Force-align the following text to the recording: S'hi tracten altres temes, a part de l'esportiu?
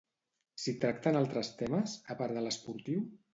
S'hi 0.61 0.73
tracten 0.85 1.19
altres 1.19 1.51
temes, 1.59 1.93
a 2.15 2.19
part 2.23 2.39
de 2.39 2.45
l'esportiu? 2.47 3.07